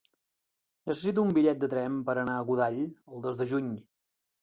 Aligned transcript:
Necessito 0.91 1.27
un 1.27 1.35
bitllet 1.35 1.61
de 1.65 1.71
tren 1.75 2.01
per 2.09 2.17
anar 2.25 2.41
a 2.41 2.49
Godall 2.51 2.83
el 2.89 3.25
dos 3.31 3.43
de 3.43 3.53
juny. 3.57 3.73